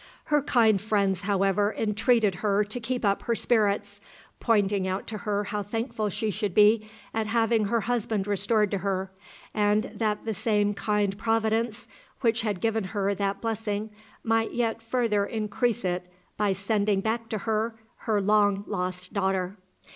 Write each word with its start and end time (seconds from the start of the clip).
Her 0.33 0.41
kind 0.41 0.81
friends, 0.81 1.21
however, 1.21 1.71
entreated 1.77 2.37
her 2.41 2.63
to 2.63 2.79
keep 2.79 3.05
up 3.05 3.21
her 3.21 3.35
spirits, 3.35 4.01
pointing 4.39 4.87
out 4.87 5.05
to 5.05 5.19
her 5.19 5.43
how 5.43 5.61
thankful 5.61 6.09
she 6.09 6.31
should 6.31 6.55
be 6.55 6.89
at 7.13 7.27
having 7.27 7.65
her 7.65 7.81
husband 7.81 8.25
restored 8.25 8.71
to 8.71 8.79
her, 8.79 9.11
and 9.53 9.91
that 9.93 10.25
the 10.25 10.33
same 10.33 10.73
kind 10.73 11.15
Providence 11.19 11.87
which 12.21 12.41
had 12.41 12.61
given 12.61 12.85
her 12.85 13.13
that 13.13 13.41
blessing 13.41 13.91
might 14.23 14.53
yet 14.53 14.81
further 14.81 15.23
increase 15.23 15.85
it 15.85 16.11
by 16.35 16.51
sending 16.51 17.01
back 17.01 17.29
to 17.29 17.37
her 17.37 17.75
her 17.97 18.19
long 18.19 18.63
lost 18.65 19.13
daughter. 19.13 19.55